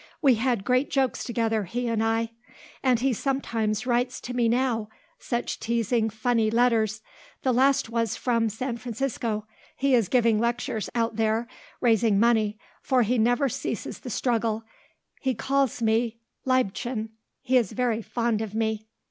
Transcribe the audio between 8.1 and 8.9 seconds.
from San